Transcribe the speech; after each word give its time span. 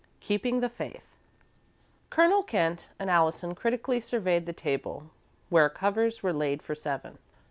XI 0.03 0.09
KEEPING 0.25 0.61
THE 0.61 0.69
FAITH 0.69 1.03
Colonel 2.09 2.41
Kent 2.41 2.89
and 2.97 3.07
Allison 3.07 3.53
critically 3.53 3.99
surveyed 3.99 4.47
the 4.47 4.51
table, 4.51 5.11
where 5.49 5.69
covers 5.69 6.23
were 6.23 6.33
laid 6.33 6.63
for 6.63 6.73
seven. 6.73 7.19